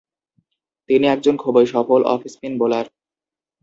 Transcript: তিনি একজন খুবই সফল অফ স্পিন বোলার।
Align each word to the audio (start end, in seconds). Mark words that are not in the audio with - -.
তিনি 0.89 1.05
একজন 1.07 1.35
খুবই 1.37 1.65
সফল 1.73 2.01
অফ 2.05 2.19
স্পিন 2.33 2.53
বোলার। 2.59 2.85